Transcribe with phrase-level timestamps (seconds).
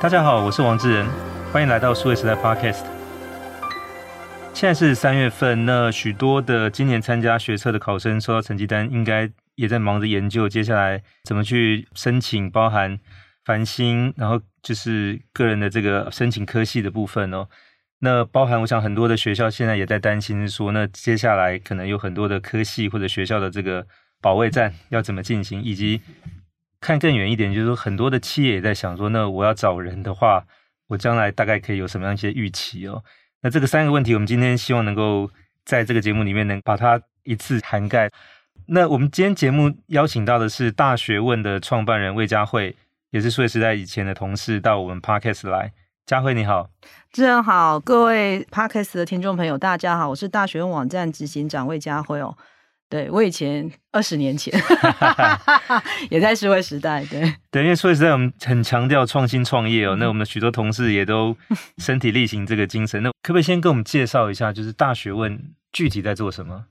[0.00, 1.06] 大家好，我是王志仁，
[1.52, 2.86] 欢迎来到数位时代 Podcast。
[4.54, 12.98] 现在是三月份，那许多的今年参加学测的考生收到成绩单，应该也在忙着研究接下来怎么去申请，包含
[13.44, 17.46] 繁星，然后就是个人的这个申请科系的部分哦。
[17.98, 23.86] 那包含我想很多的学校现在也在担心说，那接下来可能有很多的科系或者学校的这个
[24.22, 26.00] 保卫战要怎么进行，以及。
[26.80, 30.44] 看更远一点，就是说很多的企业也在想说，那我要找人的话，
[30.88, 33.04] 我将来大概可以有什么样一些预期哦？
[33.42, 35.30] 那这个三个问题，我们今天希望能够
[35.64, 38.10] 在这个节目里面能把它一次涵盖。
[38.66, 42.76] 那我们今天节目邀请到的是大学问的创办人魏佳慧，
[43.10, 45.72] 也是数位时代以前的同事，到我们 Podcast 来。
[46.06, 46.68] 佳慧你好，
[47.12, 52.36] 主持人好，各位 Podcast 的听众朋友，大家好，我是大学问网站执行长魏佳慧哦。
[52.90, 54.52] 对，我以前二十年前
[56.10, 61.36] 也在数位时代，对对，因为数位时代我们很强调创新创业哦，那我们的许多同事也都
[61.78, 63.02] 身体力行这个精神。
[63.02, 65.40] 那可不可以先跟我们介绍一下，就是大学问
[65.72, 66.64] 具体在做什么？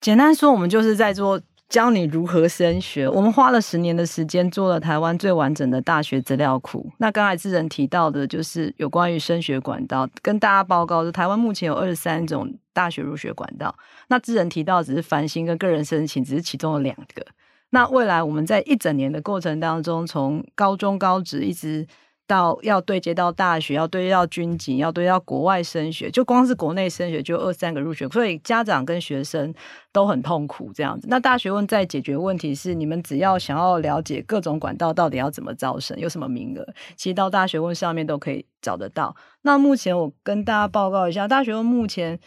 [0.00, 1.40] 简单说，我们就是在做。
[1.74, 6.88] 教你如何升学，我们花了十年的时间做了台湾最完整的大学资料库。
[6.98, 13.74] 那刚才智仁提到的，就是有关于升学管道，跟大家报告是台湾目前有二十三种大学入学管道。
[14.06, 17.26] 那智仁提到只是繁星跟个人申请，只是其中的两个。
[17.70, 21.84] 那未来我们在一整年的过程当中，从高中高职一直。
[22.26, 29.52] 到要对接到大学，要对接到军警，要对接到国外升学，就光是国内升学就二三个入学，所以家长跟学生
[29.92, 31.06] 都很痛苦这样子。
[31.10, 36.66] 那大学问在解决问题是，你们只要想要了解各种管道到底要怎么招生，有什么名额，
[36.96, 39.14] 其实到大学问上面都可以找得到。
[39.42, 42.18] 那目前我跟大家报告一下，大学问目前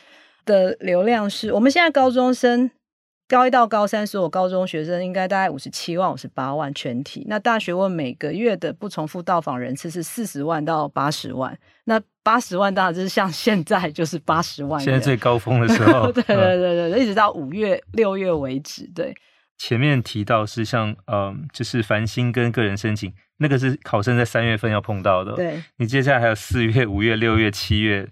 [0.46, 2.70] 的流量是我们现在高中生。
[3.28, 7.26] 高一到高三，所有高中学生应该大概五十七万、五十八万全体。
[7.28, 11.58] 那大学问每个月的不重复到访人次是四十万到八十万。
[11.84, 16.10] 那八十万当然就是像现在就是八十万，现在最高峰的时候。
[16.14, 18.90] 对对对对，一直到五月、六月为止。
[18.96, 19.14] 对，
[19.58, 25.34] 前面提到是像呃，就是繁星跟个人申请，那个是考生在三月份要碰到的。
[25.34, 28.08] 对，你接下来还有四月、五月、六月、七月，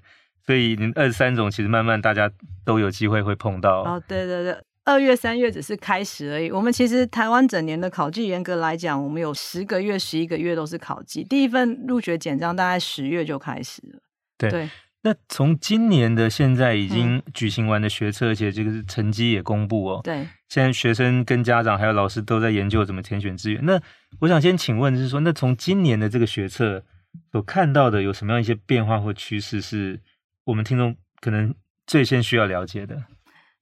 [0.46, 2.30] 所以你二十三种其实慢慢大家
[2.66, 3.84] 都有机会会碰到。
[3.84, 4.58] 哦，对对对。
[4.86, 6.52] 二月、三月只是开始而已。
[6.52, 11.24] 我们其实台湾整年的考季，严格来讲，我们有十个月、十一个月都是考季。
[11.24, 14.00] 第一份入学简章大概十月就开始了。
[14.38, 14.70] 对，对，
[15.02, 20.02] 那从今年的现在已经举行完的学测，嗯、而且这个成绩也公布哦。
[20.04, 23.66] 对，现在学生跟家长还有老师都在研究怎么填选志愿。
[23.66, 23.82] 那
[24.20, 26.84] 我想先请问，就是说，那从今年的这个学测
[27.32, 30.00] 所看到的有什么样一些变化或趋势，是
[30.44, 31.56] 我们听众可能
[31.88, 33.04] 最先需要了解的？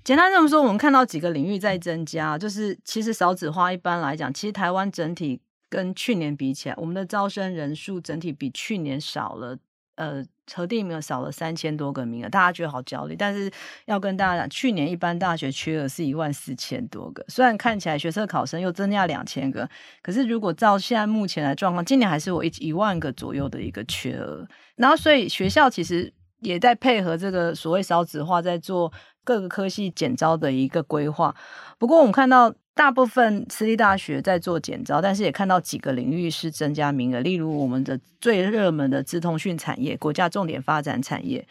[0.04, 9.58] 简单这么说，我们看到几个领域在增加，就是其实少子化一般来讲，其实台湾整体跟去年比起来，我们的招生人数整体比去年少了，
[9.96, 10.22] 呃，
[10.54, 13.16] 核定名额少了三千多个名额，大家觉得好焦虑。
[13.16, 13.50] 但是
[13.86, 19.70] 要跟大家讲，去年一般大学缺额是一万四千多个，虽然看起来学测考生又增加两千个，
[20.02, 24.46] 可是如果照现在目前的状况，今年还是有一一万个左右的一个缺额。
[24.76, 28.92] 然后所以学校其实也在配合这个所谓少子化，在做。
[29.24, 31.36] 各个科系简招的一个规划，
[31.78, 41.46] 不过我们看到大部分私立大学在做简招，但是也看到几个领域是增加名额，例如我们的最热门的资通讯产业，国家重点发展产业，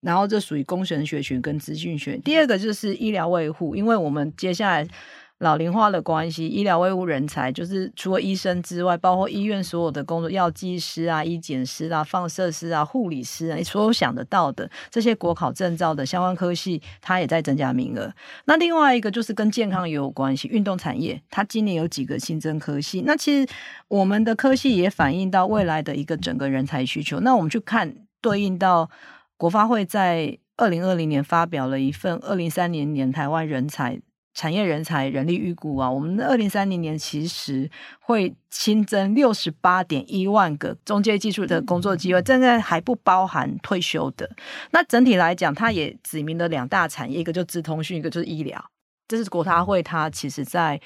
[0.00, 2.16] 然后这属于工程学群跟资讯学。
[2.18, 4.88] 第二个就是医疗卫护，因为我们接下来。
[5.40, 18.10] 老龄化的关系，医疗卫护人才就是除了医生之外，包括医院所有的工作，药剂师啊、医检师啊、放射师啊、护理师啊，所有想得到的这些国考证照的相关科系，它也在增加名额。
[18.46, 23.02] 那另外一个就是跟健康也有关系，运动产业，它今年有几个新增科系。
[23.02, 23.46] 那其实
[23.88, 27.20] 我们的科系也反映到未来的一个整个人才需求。
[27.20, 28.88] 那我们去看对应到
[29.36, 34.00] 国发会在二零二零年发表了一份二零三零年台湾人才。
[34.36, 37.68] 产业人才人力预估啊，我们二零三零年其实
[38.00, 44.30] 会新增六十八点一万个中介技术的工作机会，现在还不包含退休的。
[44.72, 48.62] 那整体来讲，它也指明了两大产业，一个就是资通讯，一个就是医疗。
[49.08, 50.78] 这是国他会它其实在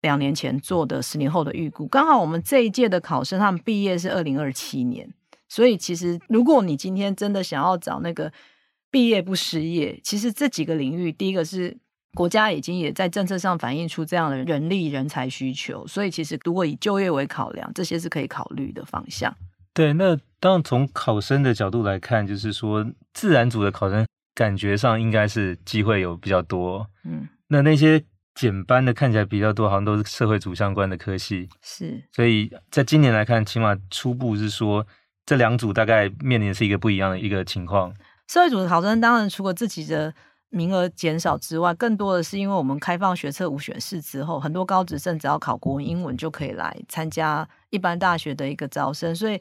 [0.00, 1.86] 两年前做的十年后的预估。
[1.86, 5.08] 刚好我们这一届的考生他们毕业是二零二七年，
[5.48, 8.32] 所以其实如果你今天真的想要找那个
[8.90, 11.78] 毕业不失业，其实这几个领域，第一个是。
[12.18, 19.32] 国家已经也在政策上反映出这样的人力人才需求，所以其实如果以就业为考量，这些是可以考虑的方向。
[19.72, 22.84] 对，那当然从考生的角度来看，就是说
[23.14, 24.04] 自然组的考生
[24.34, 26.90] 感觉上应该是机会有比较多。
[27.04, 28.02] 嗯，那那些
[28.34, 31.48] 减班的看起来比较多，好像都是社会组相关的科系。
[31.62, 34.84] 是，所以在今年来看，起码初步是说
[35.24, 37.94] 这两组大概面临的是一个不一样的一个情况。
[38.26, 40.12] 社会组的考生当然除了自己的
[40.50, 49.40] 名额减少之外，更多的是因为我们开放学测五选四之后，很多高职生只要考国文、英文就可以来参加一般大学的一个招生，所以。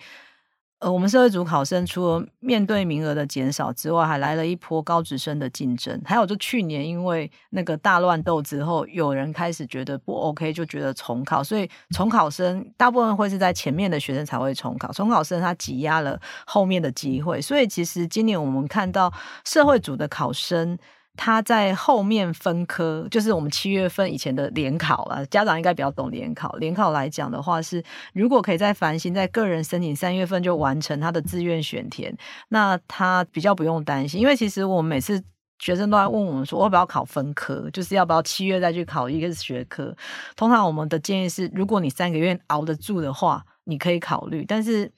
[0.79, 5.99] 呃，我们社会组考生除了面对名额的减少之外，还来了一波高职生的竞争。
[6.05, 17.41] 还有就去年因为那个大乱斗之后，有人开始觉得不 OK，就觉得重考，所以重考生大部分会是在前面的学生才会重考，重考生他挤压了后面的机会。
[17.41, 19.11] 所以其实今年我们看到
[19.45, 20.77] 社会组的考生。
[21.17, 25.25] 他在后面分科，就是我们七月份以前的联考了。
[25.25, 26.53] 家长应该比较懂联考。
[26.53, 27.83] 联考来讲的话是，
[28.13, 32.15] 如果可以在繁星在个人申请三月份就完成他的志愿选填，
[32.49, 34.21] 那他比较不用担心。
[34.21, 35.21] 因为其实我们每次
[35.59, 39.93] 学生都在问我们说，要不要考分科，就是要不要七月再去考一个学科。
[40.35, 44.91] 通常我们的建议是，如果你三个月熬得住的话，你可以考虑，但是。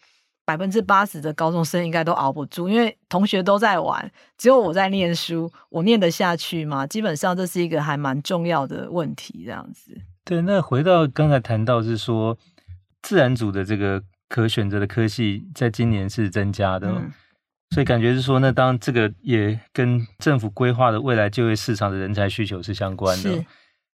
[0.49, 6.87] 百分之八十的高中生应该都熬不住，因为同学都在玩，只有我在念书，我念得下去吗？
[6.87, 9.95] 基本上这是一个还蛮重要的问题，这样子。
[10.25, 12.35] 对，那回到刚才谈到是说，
[13.03, 17.11] 自然组的这个可选择的科系，在今年是增加的，嗯，
[17.69, 23.45] 所以感觉是说，那当这个也跟政府规划的未来就业市场的人才需求是相关的。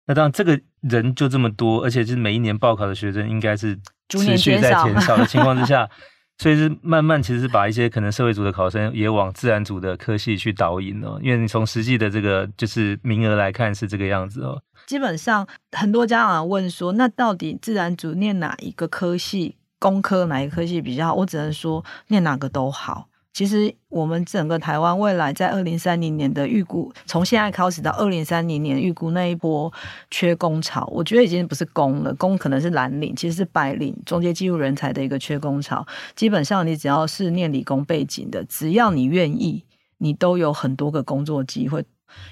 [0.07, 3.77] 那当然，这个人就这么多，而且是每一年报考的学生应该是
[4.07, 5.89] 持续在减少的情况之下。
[6.37, 11.17] 所以是慢慢，其实是把一些可能社会组的考生也往自然组的科系去导引哦。
[11.21, 14.61] 因为你从实际的这个就是名额来看是这个样子哦。
[14.85, 21.15] 基本上很多家长问说，那到底自然组念哪一个科系，工科哪一科系比较好？
[21.15, 23.07] 我只能说念哪个都好。
[23.35, 29.69] 其实我们整个台湾未来在二零三零年的预估，从现在开始到二零三零年预估那一波
[30.09, 35.85] 缺工潮，我觉得已经不是工了，工可能是蓝领，其实是白领、中阶技术人才的一个缺工潮。
[36.15, 39.65] 基本上你只要是念理工背景的，只要你愿意，
[39.97, 41.83] 你都有很多个工作机会，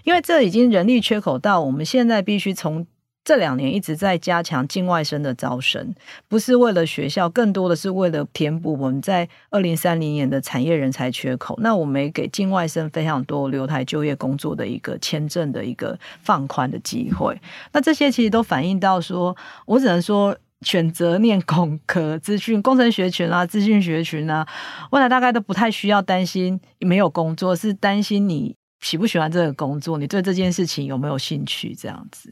[0.06, 2.88] 因为这已经人力缺口到我们现在必须从。
[3.26, 5.96] 这两年一直在加强境外生的招生，
[6.28, 11.58] 不是为了学校，更多的是为了填补我们在二零三零年的产业人才缺口。
[11.62, 17.40] 那我们也给境外生非常多留台就业工作的一个签证的一个放宽的机会。
[17.72, 19.36] 那这些其实都反映到说，
[19.66, 24.46] 我只能说选择念工科、资讯工程学群啊、资讯学群啊，
[24.92, 32.30] 未来大概都不太需要担心没有工作，是担心你喜不喜欢这个工作，你对这件事情有没有兴趣这样子。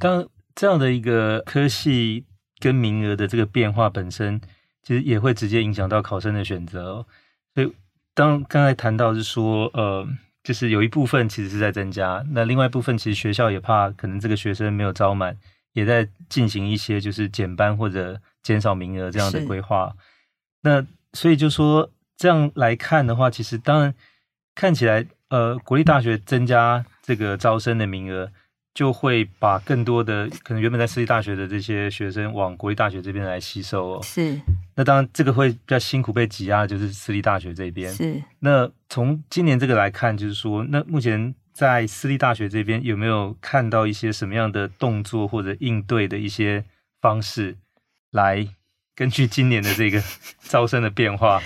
[0.00, 2.24] 当这样的一个科系
[2.58, 4.40] 跟名额的这个变化本身，
[4.82, 7.06] 其实也会直接影响到考生的选择哦。
[7.54, 7.72] 所以，
[8.14, 10.06] 当刚才谈到是说，呃，
[10.42, 15.36] 就是有一部分其实是在增加，那另外一部分其实学校也怕可能这个学生没有招满，
[15.74, 19.94] 也在进行一些就是减班或者减少名额这样的规划。
[20.62, 23.94] 那所以就说这样来看的话，其实当然
[24.54, 28.32] 看起来，呃，国立大学增加这个招生的名额。
[28.72, 34.00] 就会把更多的可能原本在私立大学的这些学生往国立大学这边来吸收哦。
[34.02, 34.40] 是。
[34.76, 37.92] 那当然，这个会比较辛苦被挤压的就是私立大学这边。
[37.92, 38.22] 是。
[38.38, 46.64] 那从今年这个来看，就是说，那目前在私立大学这边有没有看到一些什么样的动作或者应对的一些
[47.00, 47.58] 方式，
[48.12, 48.48] 来
[48.94, 50.02] 根据今年的这个
[50.40, 51.42] 招生的变化？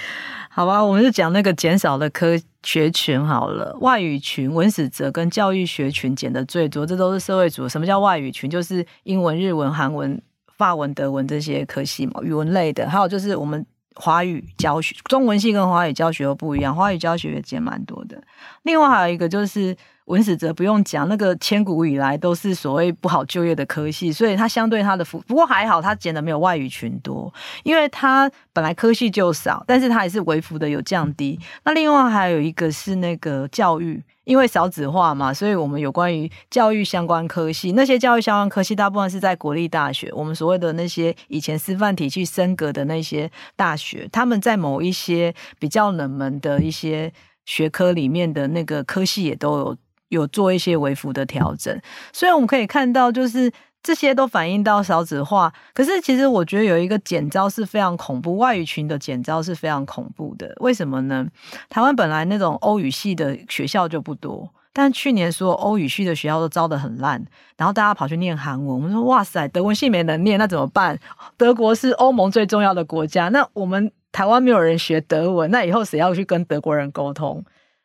[0.56, 3.76] 好吧，我们就讲那个减少的科学群好了。
[3.80, 7.68] 外语群、文史哲跟教育学群减的最多，这都是社会组。
[7.68, 8.48] 什么叫外语群？
[8.48, 10.22] 就是英文、日文、韩文、
[10.56, 12.88] 法文、德文这些科系嘛，语文类的。
[12.88, 18.22] 还有就是我们华语教学，中文系跟华语教学又不一样，华语教学也减蛮多的。
[18.62, 19.76] 另外还有一个就是。
[20.06, 27.32] 文史哲不用讲，那个千古以来都是所谓不好就业的科系，所以它相对它的福，不过还好，它减的没有外语群多，
[27.62, 31.40] 因为它本来科系就少，但是它还是微幅的有降低。
[31.64, 47.10] 那另外还有一个是那个教育，因为少子化嘛，所以我们有关于教育相关科系，那些教育相关科系大部分是在国立大学，我们所谓的那些以前师范体系升格的那些大学，他们在某一些比较冷门的一些
[47.46, 49.76] 学科里面的那个科系也都有。
[50.14, 51.78] 有做一些微幅的调整，
[52.12, 53.50] 所以我们可以看到，就是
[53.82, 55.52] 这些都反映到少子化。
[55.74, 60.54] 可是，其实我觉得有一个减招是非常恐怖，外语群的减招是非常恐怖的。
[60.60, 61.26] 为什么呢？
[61.68, 67.22] 台湾本来那种欧语系的学校就不多，但去年所有欧语系的学校都招得很烂，
[67.56, 68.76] 然后大家跑去念韩文。
[68.76, 70.98] 我们说，哇塞，德文系没能念，那怎么办？
[71.36, 77.44] 德国是欧盟最重要的国家，那我们台湾没有人学德文，那以后谁要去跟德国人沟通？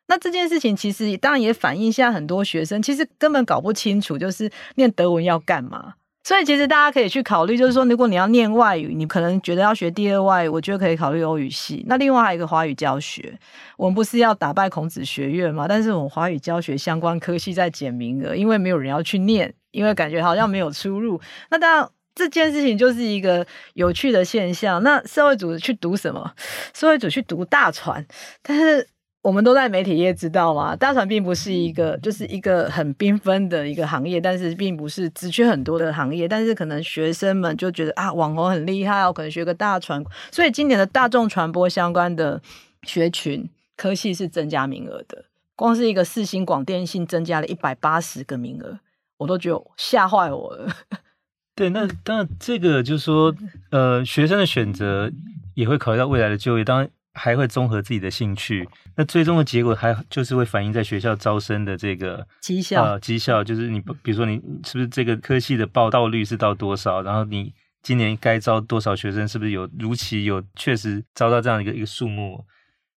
[0.09, 5.93] 那这件事情其实当然也反映现在很多学生其实根本搞不清楚，就是念德文要干嘛？
[6.21, 11.83] 所以其实大家可以去考虑，就是说，如果你要念外语，你可能觉得要学第二外语，我觉得可以考虑欧语系。
[11.87, 13.33] 那另外还有一个华语教学，
[13.77, 15.65] 我们不是要打败孔子学院吗？
[15.67, 21.19] 但是我们华语教学相关科系在减名额，因为没有人要去念，因为感觉好像没有出路。
[21.49, 24.83] 那当然这件事情就是一个有趣的现象。
[24.83, 26.31] 那社会组去读什么？
[26.75, 28.05] 社会组去读大传，
[28.43, 28.87] 但是。
[29.21, 30.73] 我们都在媒体业知道吗？
[30.75, 36.25] 大传并不是一个，就是一个很缤纷的一个行业，但是并不是职缺很多的行业。
[36.25, 40.01] 但是可能学生们就觉得啊，网红很厉害，我可能学个大传。
[40.31, 42.41] 所以今年的大众传播相关的
[42.83, 45.25] 学群科系是增加名额的，
[45.57, 48.79] 光是一个四星广电信增加了一百八十个名额，
[49.17, 50.73] 我都觉得吓坏我了。
[51.53, 53.35] 对，那当然这个就是说，
[53.71, 55.11] 呃，学生的选择
[55.55, 56.89] 也会考虑到未来的就业，当然。
[57.19, 72.45] 还会综合自己的兴趣，那最终的结果还就是会反映在学校招生的这个绩效呃绩效，就是你比如说你是不是这个科系的报到率是到多少，然后你今年该招多少学生，是不是有如期有确实招到这样一个一个数目？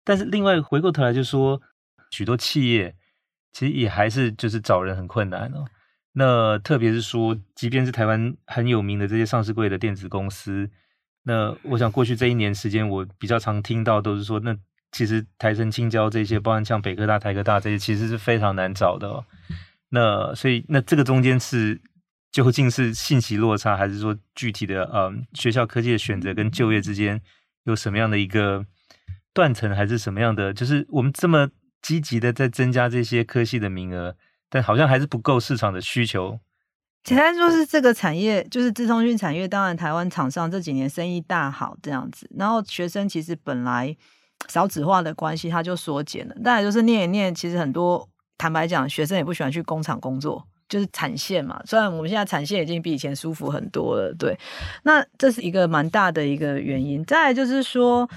[0.03, 1.61] 但是另外回过头来就说，
[2.11, 2.93] 许多企业
[3.53, 5.63] 其实也还是就是找人很困难哦。
[6.11, 10.69] 那特别是说，即便是台湾很有名的这些上市柜的电子公司。
[11.29, 14.57] 那我想过去这一年时间，我比较常听到都是说，那
[14.91, 19.24] 其实台城、青交这些，包含像北科大、台科大这些，其实是非常难找的哦。
[19.89, 21.79] 那所以，那这个中间是
[22.31, 27.21] 究竟是信息落差，还是说具体的嗯学校科技的选择跟就业之间
[27.65, 28.65] 有什么样的一个
[29.31, 30.51] 断层，还是什么样的？
[30.51, 31.48] 就是我们这么
[31.83, 34.15] 积极的在增加这些科系的名额，
[34.50, 36.39] 但好像还是不够市场的需求。
[37.09, 39.47] 简单说是这个产业，就是资通讯产业。
[39.47, 43.97] 当然，台湾厂商这几年生意大好这样子，然后学生其实本来
[44.47, 46.35] 少子化的关系，他就缩减了。
[46.43, 51.59] 当然就是念一念，其实很多坦白讲，学生也不喜欢去工厂工作，就是产线嘛。
[51.65, 54.37] 虽然我们现在产线已经比以前舒服很多了，对。
[54.83, 57.03] 那这是一个蛮大的一个原因。
[57.05, 58.07] 再来就是说，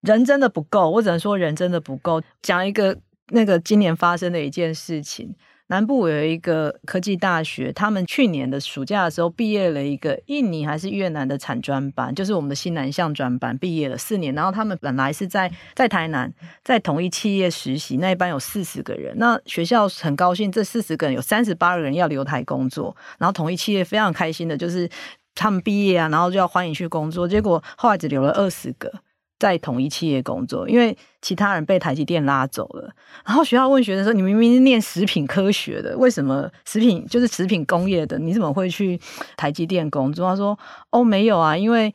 [0.00, 2.22] 人真的不够，我只能说人真的不够。
[2.40, 2.96] 讲一个
[3.28, 5.36] 那个今年发生的一件事情。
[5.68, 14.34] 南部有一个科技大学，他们去年的暑假的时候毕业了一个印尼还是越南的产专班，就是我们的新南向专班毕业了四年。
[14.34, 16.30] 然后他们本来是在在台南，
[16.62, 19.14] 在同一企业实习，那一班有四十个人。
[19.16, 22.94] 那学校很高兴，这四十个人有三十八个人要留台工作。
[23.18, 24.86] 然后同一企业非常开心的，就是
[25.34, 27.26] 他们毕业啊，然后就要欢迎去工作。
[27.26, 28.92] 结果后来只留了二十个。
[29.42, 32.88] 在统一企业工作，因为其他人被台积电拉走了。
[33.26, 39.00] 然后学校问学生说：“你明明是念食品科学的，为什么食品就是食品工业的，你怎么会去
[39.36, 40.56] 台积电工作？”他说
[40.92, 41.92] ：“哦，没有啊，因为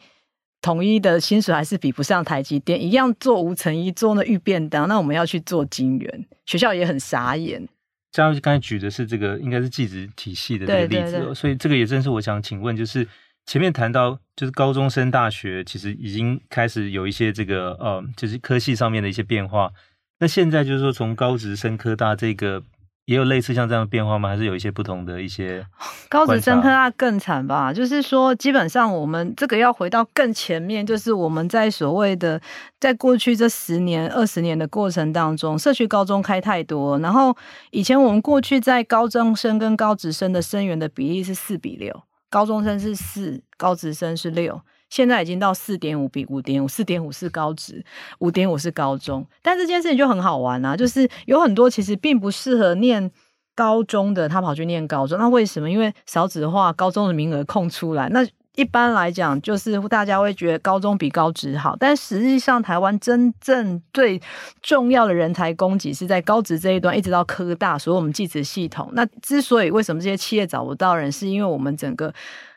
[0.61, 7.65] 统一的薪水还是比不上台积电，一样做无尘衣，做那预便当，那我们要去做金圆。”学校也很傻眼。
[8.11, 13.07] 嘉义刚才举的是这个，应该是技职体系的这个例子，对对对，所以这个也正是我想请问，就是。
[13.47, 19.71] 前面谈到就是高中升大学，其实已经开始有一些这个呃，就是科系上面的一些变化。
[20.19, 22.61] 那现在就是说，从高职升科大这个
[23.05, 24.27] 也有类似像这样的变化吗？
[24.27, 25.65] 还是有一些不同的一些？
[26.09, 27.71] 高职升科大更惨吧？
[27.71, 32.41] 就是说，基本上我们这个要回到更前面，就是我们在所谓的
[32.81, 37.33] 在过去这十年、二十年的过程当中，社区高中开太多，然后
[37.71, 42.03] 以前我们过去在高中生跟高职生的生源的比例是四比六。
[42.29, 47.83] 高中生是四，高职生是六，现在已经到四点五比五点五，四点五是高职，
[48.19, 49.25] 五点五是高中。
[49.41, 53.11] 但这件事情就很好玩啊，就是有很多其实并不适合念
[53.55, 55.69] 高中的，他跑去念高中，那为什么？
[55.69, 58.27] 因为少子化，高中的名额空出来，那。
[58.57, 64.19] 一般来讲，就是大家会觉得高中比高职好，但实际上，台湾真正最
[64.63, 68.89] 重要的人才供给是在高职这一端，一直到科大，所以我们技职系统。
[68.93, 72.11] 那之所以为什么这些企业找不到人，是因为我们整个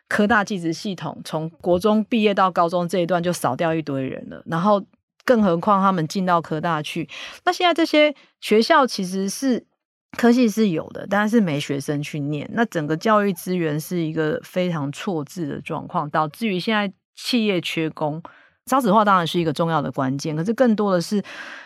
[0.09, 4.83] 科大技职系统从国中毕业到高中这一段就少掉一堆人了，然后
[5.27, 7.07] 更何况他们进到科大去，
[7.45, 9.67] 那现在这些学校其实是。
[10.17, 18.23] 科系是有的，但是没学生去念，那整个教育资源是一个非常错置的状况，导致于现在企业缺工。
[18.67, 21.21] 少子化当然是一个重要的关键，可是更多的是，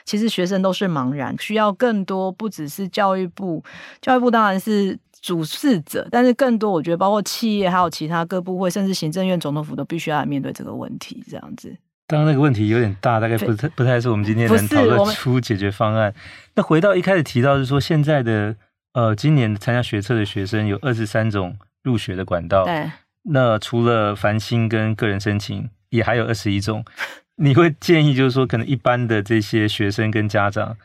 [0.06, 3.62] 其实学生都是茫然，需要更多，不只是教育部，
[4.00, 11.76] 教育部当然是主事者，但是更多我觉得包括企业还有其他各部会，甚至行政院总统府都必须要来面对这个问题，这样子。
[12.06, 16.14] 当然那个问题有点大，大概不太不太是我们今天能讨论出解决方案。
[16.54, 18.54] 那回到一开始提到，是说现在的
[18.92, 22.64] 呃，今年参加学测的学生有二十三种入学的管道。
[22.64, 22.90] 对。
[23.22, 26.84] 那除了繁星跟个人申请，也还有二十一种。
[27.36, 30.76] 你会建议就是说，可能一般的这些学生跟家长，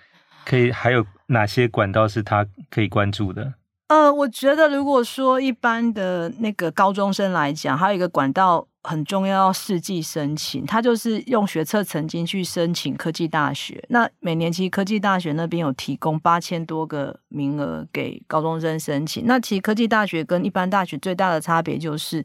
[0.45, 3.53] 可以还有哪些管道是他可以关注的？
[3.89, 13.83] 呃，我觉得如果说一般的那个高中生来讲，还有一个管道很重要，要试剂申请，他就是用学测成绩去申请科技大学。
[13.89, 19.25] 那每年其实科技大学那边有提供八千多个名额给高中生申请。
[19.25, 22.23] 那其实科技大学跟一般大学最大的差别就是，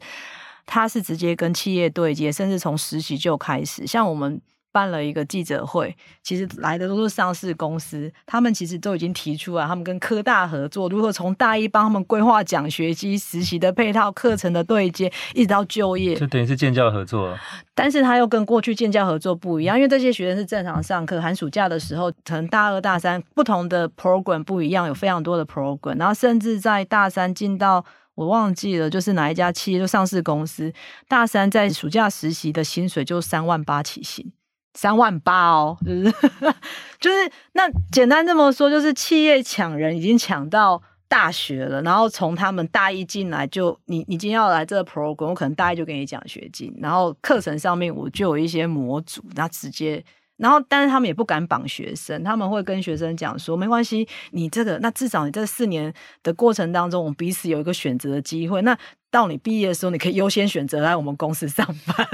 [0.67, 3.87] 它是直接跟企业对接，甚至从实习就开始。
[3.87, 4.39] 像我们。
[4.75, 17.33] 办了一个记者会，其实来的都是上市公司，他们其实都已经提出来，他们跟科大合作，如何从大一帮他们规划奖学金、实习的配套、课程的对接，一直到就业，就等于是建教合作。
[17.73, 30.71] 但是他又跟过去建教合作不一样，因为这些学生是正常上课，寒暑假的时候，可能大二、大三不同的 program 不一样，有非常多的 program，然后甚至在大三进到我忘记了，就是哪一家企业就上市公司，
[31.09, 34.31] 大三在暑假实习的薪水就三万八起薪。
[34.75, 36.13] 三万八哦，就是
[36.99, 50.03] 就是那简单这么说，就是企业抢人已经抢到大学了，然后从他们大一进来就你你今天要来这个 program，我可能大一就给你奖学金，然后课程上面我就有一些模组，然后直接，
[50.35, 58.77] 然后但是他们也不敢绑学生，他们会跟学生讲说没关系，你这个那至少你这四年的过程当中，我们彼此有一个选择的机会，那
[59.09, 62.07] 到你毕业的时候，你可以优先选择来我们公司上班。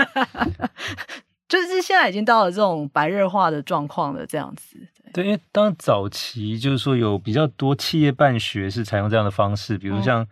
[1.52, 4.78] 就是现在已经到了这种白热化的状况了，这样子。
[5.12, 10.24] 对，因为当早期就是说有比较多企业办学是采用这样的方式，比如像、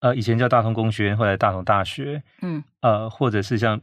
[0.00, 3.78] 嗯、呃以前叫大同工学院，后来大同大学，嗯，呃或者是像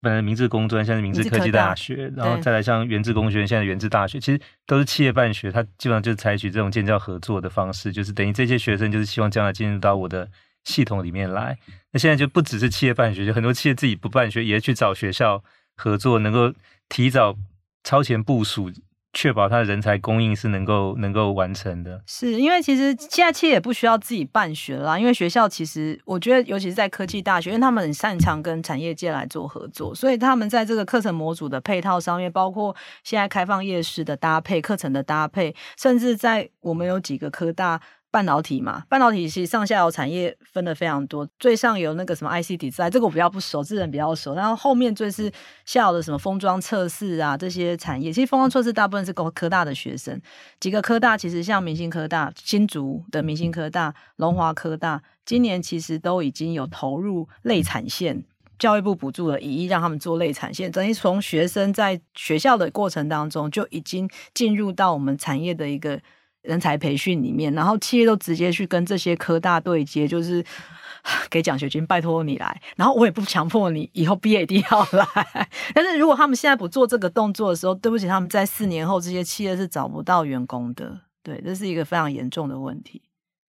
[0.00, 10.28] 本来明治工专，现在是明治科技大学，然后再来像原治工学院，现在原治大学，其实都是企业办学，它基本上就是采取这种建教合作的方式，就是等于这些学生就是希望将来进入到我的
[10.64, 11.56] 系统里面来。
[11.92, 15.44] 那现在就不只是企业办学，就很多企业自己不办学，也去找学校。
[15.76, 16.52] 合作能够
[16.88, 17.34] 提早
[17.82, 18.70] 超前部署，
[19.12, 22.02] 确保他的人才供应是能够能够完成的。
[22.06, 37.80] 是因为其实现在其实也不需要自己办学啦，因为学校其实我觉得，尤其是在科技大学，因为他们很擅长跟产业界来做合作，所以他们在这个课程模组的配套上面，包括现在开放夜市的搭配、课程的搭配，甚至在我们有几个科大。
[38.14, 44.36] 半导体嘛，半导体其实上下游产业分的非常多，最上游那个什么 IC 底材，这个我比较不熟，智人比较熟。
[44.36, 45.28] 然后后面最是
[45.64, 50.16] 下游的什么封装测试啊这些产业，其实封装测试大部分是科科大的学生，
[50.60, 58.22] 几个科大其实像明星科大、新竹的明星科大、龙华科大，今年其实都已经有投入类产线，
[58.60, 66.00] 教育部补助了一亿让他们做类产线，等于从学生在学校的过程当中就已经进入到我们产业的一个。
[66.44, 70.44] 人才培训里面，然后企业都直接去跟这些科大对接，就是
[71.28, 72.60] 给奖学金，拜托你来。
[72.76, 75.26] 然后我也不强迫你以后毕业一定要来。
[75.74, 81.00] 但是如果他们现在不做这个动作的时候，对不起，他们在四年后这些企业是找不到员工的。
[81.22, 83.02] 对，这是一个非常严重的问题。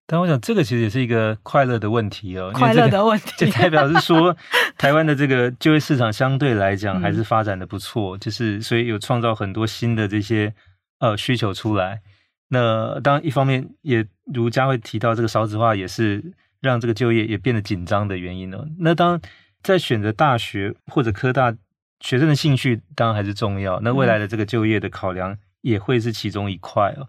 [0.06, 2.50] 但我想，这个其实也是一个快乐的问题哦。
[2.54, 4.34] 快乐的问 题，就代表是说，
[4.78, 10.54] 台湾的这个就业市场相对来讲还是发展的不错，嗯、就是所以有创造很多新的这些
[11.00, 12.00] 呃需求出来。
[12.48, 18.64] 那当然，一方面也如佳慧提到，这个少子化也是让这个就业也变得紧张的原因呢。
[18.78, 19.20] 那当
[19.62, 21.54] 在选择大学或者科大，
[22.00, 23.80] 学生的兴趣当然还是重要。
[23.80, 27.08] 那未来的这个就业的考量也会是其中一块哦。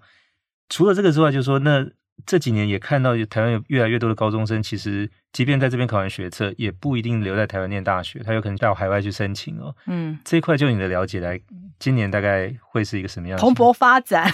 [0.70, 1.88] 除了这个之外，就是说那。
[2.26, 9.74] 这几年也看到台湾有越来越多的高中生，其实即便在这边考完学测，也不一定留在台湾念大学，他有可能到海外去申请哦。
[9.86, 11.40] 嗯，这一块就你的了解来，
[11.78, 14.28] 今年大概会是一个什么样的蓬勃发展？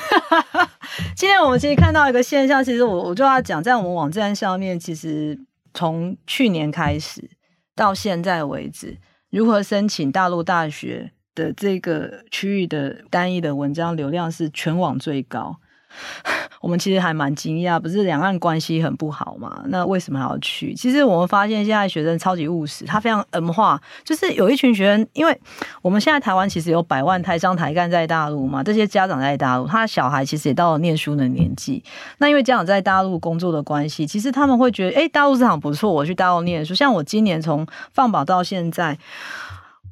[1.16, 5.40] 今天我们其实看到一个现象，其实我我就要讲，在我们网站上面，其实
[5.74, 7.30] 从去年开始
[7.76, 8.98] 到现在为止，
[9.30, 15.58] 如何申请大陆大学的这个区域的单一的文章流量是全网最高。
[16.64, 19.62] 我们其实还蛮惊讶，不是两岸关系很不好嘛？
[19.68, 20.74] 那为什么还要去？
[20.74, 25.38] 其实我们发现现在学生超级务实，他非常 M 化，就是有一群学生，因为
[25.82, 31.84] 我们现在台湾其实有百万台商台干在大陆嘛，这些家长在大陆，他的小孩其实也到了念书的年纪。
[32.20, 36.74] 那因为家长在大陆工作的关系，其实他们会觉得，哎，大陆市场不错，我去大陆念书。
[36.74, 38.98] 像我今年从放榜到现在。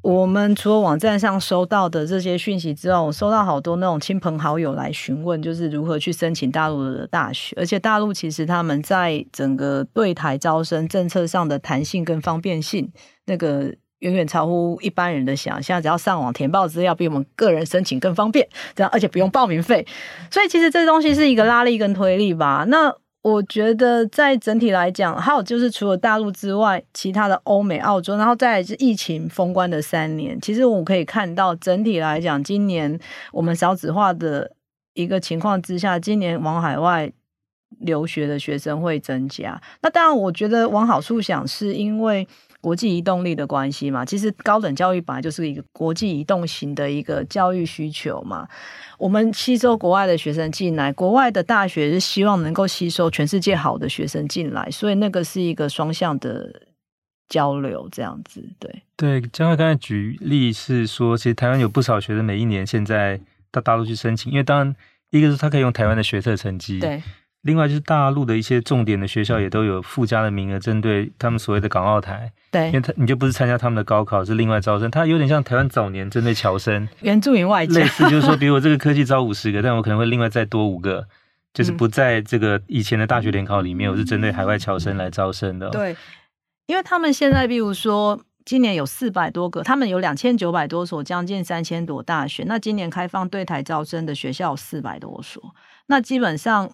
[0.02, 7.54] 我们除了网站上收到的这些讯息之外，我收到好多那种亲朋好友来询问，就是如何去申请大陆的大学。
[7.56, 12.90] 而且大陆其实他们在整个对台招生政策上的弹性跟方便性，
[13.26, 15.80] 那个远远超乎一般人的想象。
[15.80, 19.86] 只要上网填报资料，比我们个人申请更方便，这样而且不用报名费。
[20.32, 22.64] 所以其实这东西是一个拉力跟推力吧。
[22.66, 32.98] 那我觉得在整体来讲，还有就是除了大陆之外，其他的欧美、澳洲，然后再来是疫情封关的三年，其实我们可以看到，整体来讲，今年
[33.30, 34.50] 我们少子化的
[34.94, 37.12] 一个情况之下，今年往海外
[37.78, 39.60] 留学的学生会增加。
[39.82, 42.26] 那当然，我觉得往好处想，是因为
[42.62, 44.02] 国际移动力的关系嘛。
[44.02, 48.48] 其实高等教育本来就是一个国际移动型的一个教育需求嘛。
[48.96, 56.62] 我们吸收国外的学生进来，国外的大学是希望能够吸收全世界好的学生进来，所以那个是一个双向的
[57.28, 58.48] 交流，这样子。
[58.60, 63.20] 对对，江惠刚才举例是说，其实台湾有不少学生每一年现在
[63.50, 64.76] 到大陆去申请，因为当然
[65.10, 67.02] 一个是他可以用台湾的学测成绩，对。
[67.42, 72.32] 另外就是大陆的一些重点的学校也都有附加的名额，针对他们所谓的港澳台。
[72.52, 74.88] 对，因为他你就不是参加他们的高考，是另外招生。
[74.90, 81.04] 他有点像台湾早年针对侨生、原住民外类似，就是说，比如我这个科技招五十个，但我可能会另外再多五个，
[81.52, 85.68] 就是不在这个以前的大学联考里面，我是针对海外侨生来招生的。
[85.70, 85.96] 对，
[86.66, 92.44] 因为他们现在，比如说今年有四百多个，他们有两千九百多所，将近三千多大学。
[92.46, 95.42] 那今年开放对台招生的学校有四百多所，
[95.86, 96.70] 那基本上。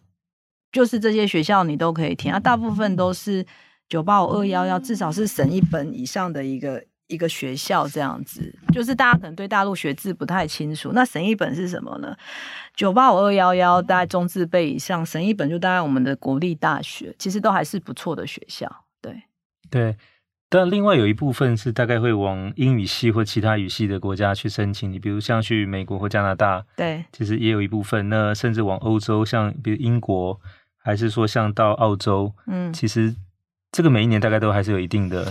[0.71, 3.45] 就是这些学校你都可以填，啊，大部分都是
[3.89, 8.55] 九八五二幺幺，至少是省一本以上的一个一个学校这样子。
[8.71, 12.15] 就是大家可能对大陆学制不太清楚，那省一本是什么呢？
[12.77, 18.85] 九八五二幺幺大概中字辈以上，省一本就大概我们的国立大学，其实都还是不错的学校。
[19.01, 19.23] 对
[19.71, 19.97] 对，
[20.51, 28.11] 但另外有一部分是大概会往英语系或其他语系的国家去申请，你比如像去美国或加拿大，对，其实也有一部分。
[28.11, 30.39] 那甚至往欧洲，像比如英国。
[30.88, 33.14] 还是说像到澳洲，嗯，其实
[33.70, 35.31] 这个每一年大概都还是有一定的，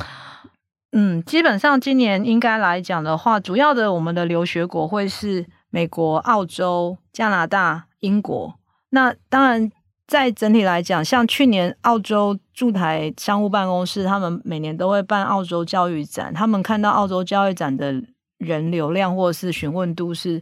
[0.92, 8.54] 嗯，基本上今年应该来讲的话，主要的我们的留学国会是美国、澳洲、加拿大、英国。
[8.92, 9.72] 那当然，
[10.06, 18.04] 在整体来讲，像去年澳洲驻台商务办公室，他们每年都会办澳洲教育展，他们看到澳洲教育展的
[18.38, 20.40] 人流量或者是询问度是。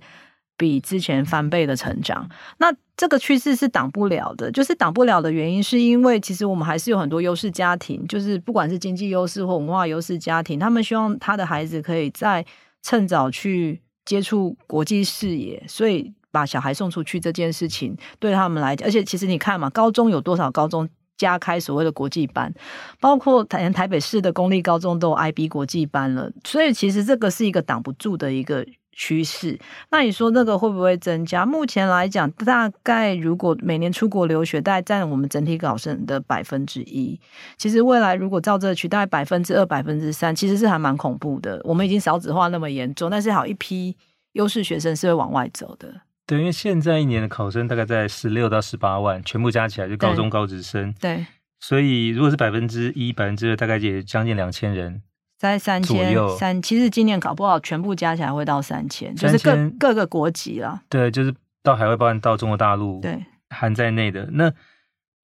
[0.58, 4.50] 比之前翻倍的成长，那这个趋势是挡不了的。
[4.52, 12.46] 就是挡不了的原因，是因为其实我们还是有很多优势家庭，就是不管是经济优势或文化优势家庭，他们希望他的孩子可以在
[12.82, 20.88] 趁早去接触国际视野，所以把小孩送出去这件事情对他们来讲，而且其实你看嘛，高中有多少高中
[21.18, 22.54] 加开所谓的国际班，
[23.02, 28.65] 包括台台北市的公立高中都有 IB 国际班了，所以其实这个是一个挡不住的一个。
[28.98, 29.60] 趋势，
[29.92, 31.46] 那你说那个会不会增加？
[31.46, 37.20] 目前来讲，大概如果每年出国留学，大概占我们整体考生的百分之一。
[37.58, 41.60] 其实未来如果照这个取，大概百分之二、百分之三，其实是还蛮恐怖的。
[41.66, 43.94] 我们已经少子化那么严重，但是好一批
[44.32, 45.94] 优势学生是会往外走的。
[46.26, 50.94] 对，因为现在一年的考生大概在十六到十八万，全部加起来就高中高职生。
[51.02, 51.26] 对，
[51.60, 55.02] 所以如果是百分之一、百分之二，大概也将近两千人。
[55.38, 60.82] 在三千三，其实今年搞不好全部加起来会到三千，就是各各个国籍了。
[60.89, 64.28] 对，就是到海外，包含到中国大陆，对，含在内的。
[64.32, 64.50] 那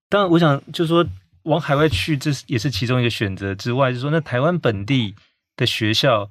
[0.09, 1.05] 当然，我想就是说，
[1.43, 5.15] 往海外去，这也是其中一个选择之外，就是说，那台湾本地
[5.55, 6.29] 的学校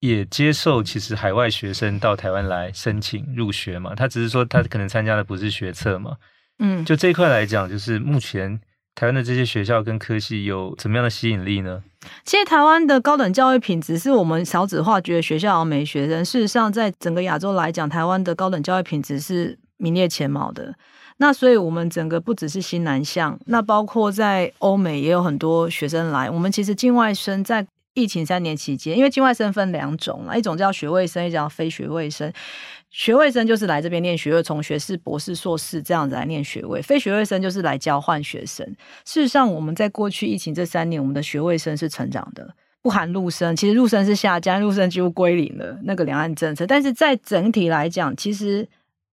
[0.00, 3.94] 也接受其实海外学生到台湾来申请入学嘛？
[3.94, 6.16] 他只是说他可能参加的不是学测嘛？
[6.58, 8.60] 嗯，就这一块来讲，就是目前。
[8.94, 11.82] 台湾的这些学校跟科系有怎么样的吸引力呢？
[12.24, 16.24] 其实台湾的高等教育品质是我们少子化觉得学校没学生。
[16.24, 20.74] 事实上，在整个亚洲来讲，台湾的高等教育品质是名列前茅的。
[21.16, 26.30] 那所以，我们整个不只是新南向，那包括在欧美也有很多学生来。
[26.30, 32.32] 我们其实境外生在疫情三年期间，因为境外生分两种啦，一种叫学位生，一种叫非学位生。
[32.90, 38.66] 学位生就是来这边念学位，从学士、博士、硕士这样子来念学位；非学位生就是来交换学生。
[39.04, 43.54] 事实上，我们在过去疫情这三年，我们的学位生是成长的，不含陆生。
[43.54, 45.78] 其实陆生是下降，陆生几乎归零了。
[45.84, 48.68] 那个两岸政策，但是在整体来讲，其实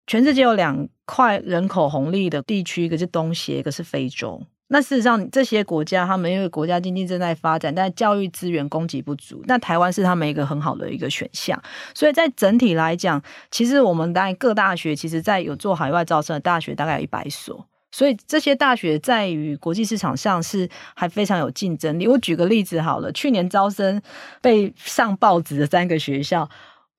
[0.08, 4.42] 全世界有两块人口红利的地区，一个是东协，一个是非洲。
[4.70, 9.42] 那事实上，这些国家他们因为国家经济正在发展，但教育资源供给不足。
[9.48, 11.58] 那台湾是他们一个很好的一个选项。
[11.94, 17.66] 所以在整体来讲，其实我们当然各大学，其实在有做海外招生的大学大概有一百所。
[17.90, 22.06] 所以这些大学在于国际市场上是还非常有竞争力。
[22.06, 24.02] 我举个例子好了，去年招生
[24.42, 26.50] 被上报纸的三个学校：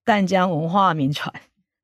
[0.07, 1.31] 淡江文化铭传。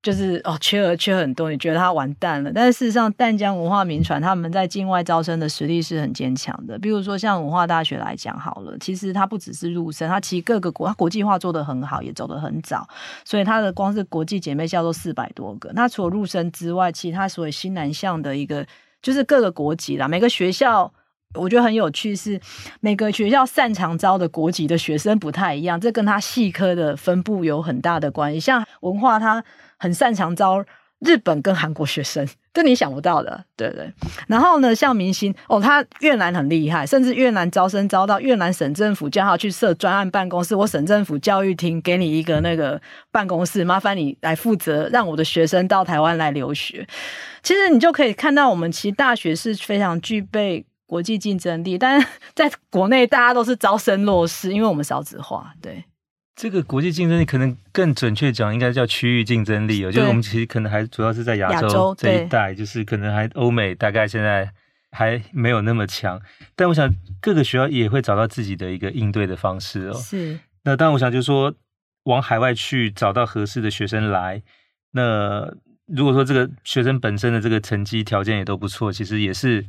[0.05, 2.53] 就是哦，缺额缺很多，你觉得他完蛋了？
[2.55, 6.79] 但是事实上，淡江文化名传他们在境外招生的实力是很坚强的。
[6.79, 12.87] 比如说像文化大学来讲好了，其实它不只是入生，它其实各个国它国际化做得很好，也走得很早，
[13.25, 15.71] 所以它的光是国际姐妹校都四百多个。
[15.73, 18.67] 那除了入生之外，其他所谓新南向的一个
[19.01, 20.93] 就是各个国籍啦，每个学校。
[21.37, 22.40] 我觉得很有趣，是
[22.79, 28.38] 每个学校擅长招的国籍的学生不太一样，这跟他系科的分布有很大的关系。
[28.38, 29.43] 像文化，他
[29.85, 30.64] 很擅长招
[31.01, 33.92] 日本跟韩国学生， 这你想不到的，对对。
[34.27, 42.81] 然后呢，像明星哦，他越南很厉害，甚至越南招生招到越南省政府叫他去设专案办公室，我省政府教育厅给你一个那个
[43.12, 46.88] 办公室，麻烦你来负责，让我的学生到台湾来留学。
[47.42, 52.03] 其实你就可以看到，我们其实大学是非常具备国际竞争力，但
[52.35, 55.85] 在国内大家都是招生弱势，因为我们少子化，对。
[56.37, 59.85] 这个国际竞争力可能更准确讲，应该叫区域竞争力。
[59.85, 59.92] 哦。
[59.92, 64.51] 就是我们其实可能还主要是在亚洲这一带，就是可能还欧美大概现在
[64.90, 66.20] 还没有那么强。
[66.57, 69.94] 但我想各个学校也会找到自己的一个应对的方式哦。
[69.94, 70.40] 是。
[70.64, 71.55] 那当然，我想就是说
[72.05, 74.42] 往海外去找到合适的学生来。
[74.90, 75.49] 那
[75.87, 79.64] 如果说这个学生本身的这个成绩条件也都不错，其实也是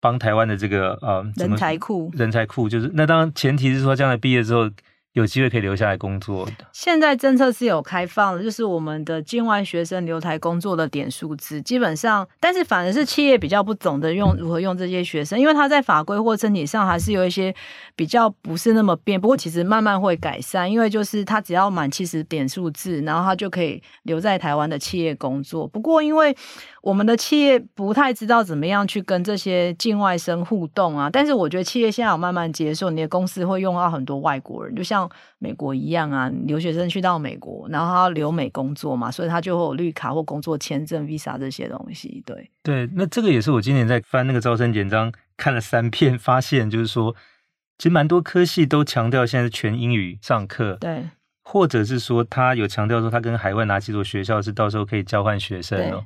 [0.00, 2.10] 帮台湾的这个呃人才库。
[2.14, 4.70] 人才库就是那当然前提是说将来毕业之后。
[5.12, 6.52] 有机会可以留下来工作的。
[6.72, 17.54] 现在政策是有开放的，就是我们的境外学生留台工作的点数字，基本上，但是反而是企业比较不懂得用如何用这些学生，因为他在法规或身体上还是有一些
[17.96, 19.20] 比较不是那么便。
[19.20, 25.66] 不过其实慢慢会改善，因为就是他只要满七十点数字，然后他就可以留在台湾的企业工作。
[25.66, 26.34] 不过因为
[26.82, 34.99] 我们的企业不太知道怎么样去跟这些境外生互动啊，但是我觉得企业现在有慢慢接受，你的公司会用到很多外国人，就像
[35.38, 42.22] 美国一样啊，留学生去到美国，然后他要留美工作嘛，所以他就会有绿卡或工作签证、Visa 这些东西。
[42.26, 47.14] 对对，那这个也是我今年在翻那个招生简章看了三遍，发现就是说，
[47.78, 51.08] 其实蛮多科系都强调现在是全英语上课，对，
[51.42, 56.04] 或者是说他有强调说他跟海外哪几所学校是到时候可以交换学生哦。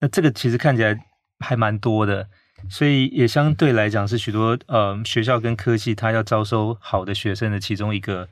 [0.00, 0.98] 那这个其实看起来
[1.40, 2.28] 还蛮多的，
[2.70, 8.28] 所以也相对来讲是许多呃学校跟科技，它要招收好的学生的其中一个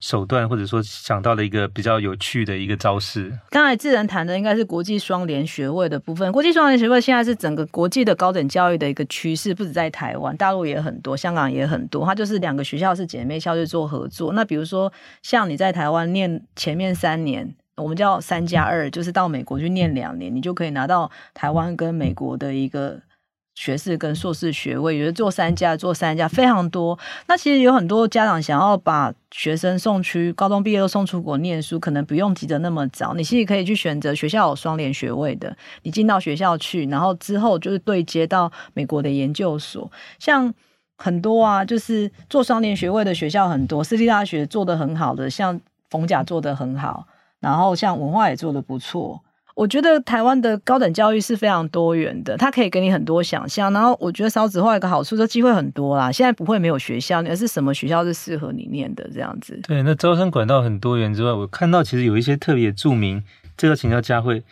[0.00, 3.32] 手段，或者说想到了一个比较有趣的一个招式。
[3.50, 6.30] 刚才智仁谈的应该是国际双联学位的部分。
[6.30, 12.06] 国际双联学位现在是整个国际的高等教育的一个趋势，不止在台湾，大陆也很多，香港也很多。
[12.06, 14.32] 它就是两个学校是姐妹校去做合作。
[14.32, 17.54] 那比如说像你在台湾念前面三年。
[17.80, 23.00] 我们叫三加二，就是到美国去念两年，你就可以拿到台湾跟美国的一个
[23.58, 24.96] 学士跟硕士学位。
[24.96, 26.96] 有的做三加，做三加非常多。
[27.26, 33.14] 那其实有很多家长想要把学生送去高中毕业都送出国念书，可能不用急得那么早。
[33.14, 39.90] 你其实可以去选择学校有双联学位的，你进到学校去，然后之后就是对接到美国的研究所。
[40.20, 40.54] 像
[40.96, 47.08] 很多啊，就是做双联学位的学校很多，私立大学做得很好的，像逢甲做得很好。
[47.40, 49.20] 然后像文化也做得不错，
[49.58, 53.72] 我觉得台湾的高等教育是非常多元的，它可以给你很多想象。
[53.72, 56.12] 然后我觉得少子化一个好处，就机会很多啦。
[56.12, 59.58] 现在不会没有学校，而是什么学校是适合你念的这样子。
[59.66, 63.20] 对，那招生管道很多元之外，我看到其实有一些特别著名，
[63.56, 64.44] 这个请教佳慧，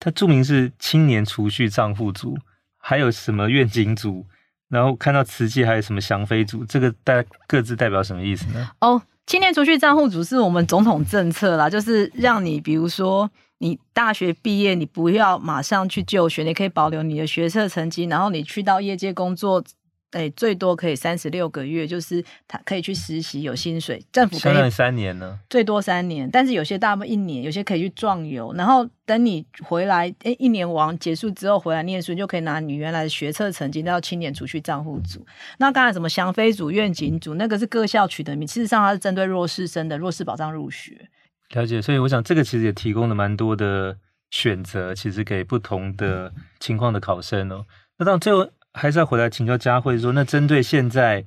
[0.00, 2.36] 它著名是青年储蓄账户组，
[2.76, 4.26] 还有什么愿景组，
[4.68, 8.68] 然后看到慈济还有什么翔飞组，这个代各自代表什么意思呢？
[8.80, 9.00] 哦。
[9.26, 19.64] 青年储蓄账户组是我们总统政策啦，就是让你，比如说你大学毕业，你不要马上去就学，你可以保留你的学测成绩，然后你去到业界工作。
[20.12, 35.24] 哎，最多可以三十六个月，就是他可以去实习，有薪水，政府可以三年呢，最多三年，但是有些大部分一年，有些可以去壮游，然后等你回来，哎，一年完结束之后回来念书，就可以拿你原来的学测成绩到青年储蓄账户组。
[35.58, 41.08] 那刚才什么翔飞组、愿景组，那个是各校取的名，事实上它是针对弱势生的弱势保障入学。
[41.50, 43.96] 了解，所以我想这个其实也提供了蛮多的
[44.30, 47.66] 选择，其实给不同的情况的考生哦。
[47.98, 48.50] 那到最后。
[48.72, 51.24] 还是要回来请教佳慧说，那针对现在，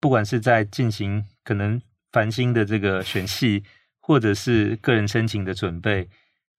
[0.00, 1.78] 不管是在进行可能
[2.12, 3.62] 繁星的这个选系，
[4.00, 6.08] 或者是个人申请的准备，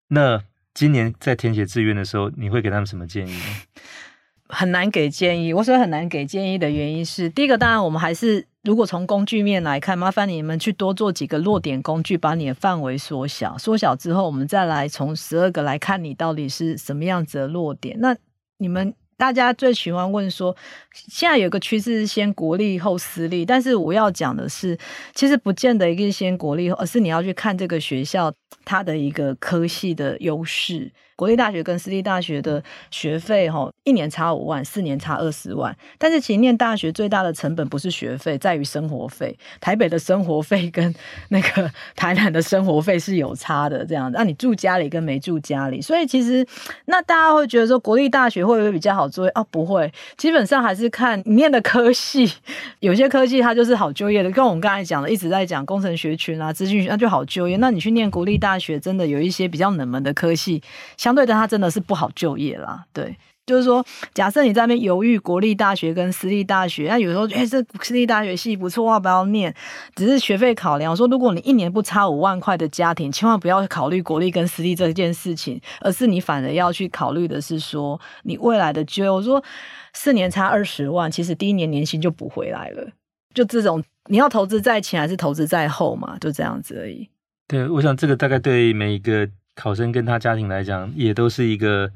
[0.10, 0.40] 那
[0.76, 3.44] 今年在填写志愿的时候，你会给他们什么建议呢？
[4.50, 5.54] 很难给建议。
[5.54, 13.58] 我说很难给建议的原因是，第一个当然我们还是如果从工具面来看，麻烦你们去多做几个落点工具，把你的范围缩小。
[13.58, 17.96] 缩小之后，我们再来从十二个来看你到底是什么样子的落点。
[18.00, 18.16] 那
[18.58, 18.94] 你们。
[19.20, 20.56] 大家最喜欢问说，
[20.94, 24.78] 现在有个趋势是先国力后私立，但是我要讲的是，
[25.14, 28.34] 其实不见得一定先国力，而是你要去看这个学校
[28.64, 30.90] 它的一个科系的优势。
[31.20, 35.76] 国立大学跟私立大学的学费，哈，一年差五万，四年差二十万。
[35.98, 39.38] 但是其实念大学最大的成本不是学费，在于生活费。
[39.60, 40.96] 台北的生活费跟
[41.28, 44.10] 那个 台南的生活费是有差的，这样。
[44.14, 46.48] 那你住家里跟没住家里，所以其实
[46.86, 49.28] 那大家会觉得说国立大学会不会比较好做？
[49.36, 52.32] 哦，不会，基本上还是看你念的科系。
[52.80, 57.58] 有些科系它就是好就业的，跟我们刚才讲的一直在讲工程学群啊、资讯学，那就好就业。
[57.58, 60.62] 那你去念国立大学，真的有一些比较冷门的科系，
[60.96, 62.86] 像相对的，它真的是不好就业啦。
[62.94, 63.18] 对，
[63.48, 69.52] 就是说，假设你在那边犹豫国立大学跟私立大学，那有时候哎，这私立大学系不错，要不要念？
[69.96, 70.92] 只是学费考量。
[70.92, 79.10] 我说，如果你一年不差五万块的家庭，千万不要考虑国立跟私立这件事情，而是你反而要去考虑的是说，你未来的就业。
[79.10, 79.44] 我说，
[79.94, 82.88] 四年差二十万，其实第一年年薪就补回来了。
[83.34, 86.16] 就这种，你要投资在前还是投资在后嘛？
[86.20, 87.10] 就这样子而已。
[87.48, 89.28] 对，我想这个大概对每一个
[89.60, 91.92] 考生跟他家庭来讲，也都是一个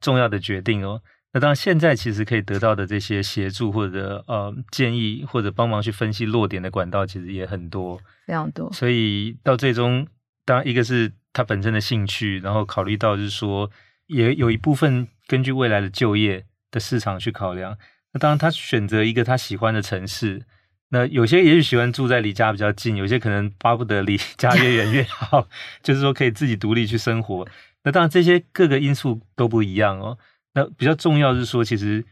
[0.00, 1.02] 重要的决定哦。
[1.32, 8.72] 那当然，现在其实可以得到的这些协助或者呃建议，或者帮忙去分析落点的管道，其实也很多，非常多。
[8.72, 10.06] 所以到最终，
[10.44, 13.68] 当然一个是他本身的兴趣，然后考虑到就是说，
[14.06, 17.76] 也有一部分根据未来的就业的市场去考量。
[18.12, 20.42] 那当然，他选择一个他喜欢的城市。
[20.90, 25.46] 那有些也许喜欢住在离家比较近，有些可能巴不得离 家越远越好，
[25.82, 27.46] 就是说可以自己独立去生活。
[27.84, 30.16] 那当然这些各个因素都不一样哦。
[30.54, 32.04] 那比较重要是说，其实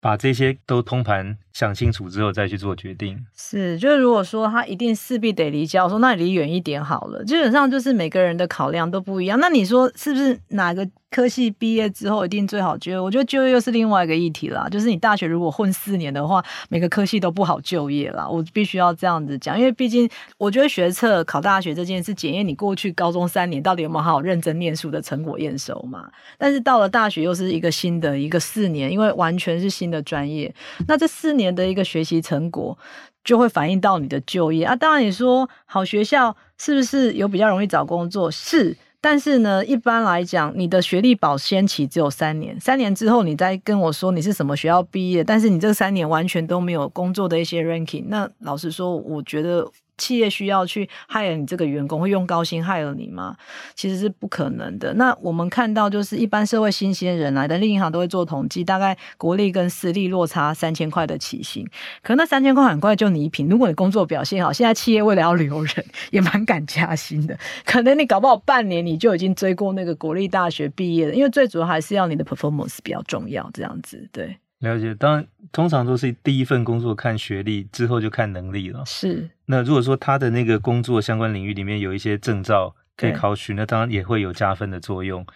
[0.00, 3.24] 把这些都通盘想清楚之后再去做决定。
[3.36, 7.24] 是，就是如果说他一定势必得离家，我说那离远一点好了。
[7.24, 9.38] 基本上就是每个人的考量都不一样。
[9.40, 10.86] 那你说是不是哪个？
[11.14, 14.66] 科系毕业之后一定最好就业，我觉得就业又是另外一个议题啦。
[14.68, 18.28] 就是你大学如果混四年的话，每个科系都不好就业啦。
[18.28, 26.10] 我必须要这样子讲，因为毕竟我觉得学测考大学这件事检验你过去高中三年到底有没有好好认真念书的成果验收嘛。
[26.36, 30.52] 但是到了大学又是一个新的一个四年，因为完全是新的专业，
[30.88, 32.76] 那这四年的一个学习成果
[33.22, 34.74] 就会反映到你的就业啊。
[34.74, 38.28] 当然你说好学校是不是有比较容易找工作？
[38.28, 38.76] 是。
[39.04, 49.70] 但是呢，一般来讲，你的学历保鲜期只有三年，三年之后你再跟我说你是什么学校毕业，但是你这三年完全都没有工作的一些 ranking，那老实说，我觉得。
[49.96, 53.36] 企业需要去 hire 你这个员工，会用高薪 hire 你吗？
[53.74, 54.92] 其实是不可能的。
[54.94, 61.66] 那我们看到，就是一般社会新鲜人来的，人力银行都会做统计，大概国力跟私立落差三千块的起薪。
[62.02, 63.48] 可那三千块很快就弭平。
[63.48, 67.38] 如果你工作表现好，现在企业为了要留人，也蛮敢加薪的。
[67.64, 74.36] 可能你搞不好半年你就已经追过那个国立大学毕业了，因为最主要还是要你的 performance 比较重要，这样子对。
[74.60, 78.82] 了解，当然通常都是第一份工作看学历，之后就看能力了。
[78.86, 79.28] 是。
[79.46, 85.26] 那如果说他的那个工作相关领域里面有一些证照可以考取，那当然也会有加分的作用。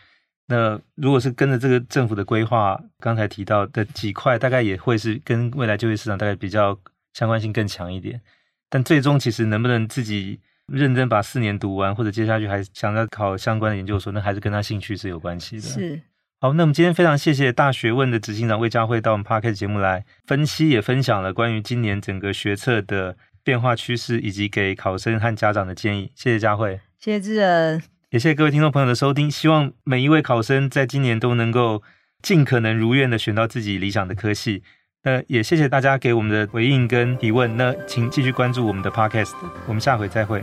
[0.47, 6.79] 那如果是跟着这个政府的规划，刚才提到的几块，大概也会是跟未来就业市场大概比较
[7.13, 8.19] 相关性更强一点。
[8.71, 15.63] 但最终其实能不能自己认真把四年读完，或者接下去还想要考相关的研究所，那还是跟他兴趣是有关系的。
[15.63, 16.01] 是。
[16.41, 26.13] 好，那我们今天非常谢谢大学问的执行长魏佳慧到我们 Podcast 节目来分析，也分享了关于今年整个学测的变化趋势，以及给考生和家长的建议。
[26.15, 29.31] 谢谢佳慧，谢谢智仁，也谢谢各位听众朋友的收听。
[29.31, 31.83] 希望每一位考生在今年都能够
[32.23, 34.63] 尽可能如愿的选到自己理想的科系。
[35.05, 37.57] 那也谢谢大家给我们的回应跟提问。
[37.57, 39.35] 那请继续关注我们的 Podcast，
[39.67, 40.43] 我们下回再会。